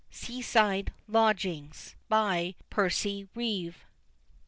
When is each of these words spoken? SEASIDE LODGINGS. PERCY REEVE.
SEASIDE 0.09 0.91
LODGINGS. 1.07 1.93
PERCY 2.71 3.27
REEVE. 3.35 3.85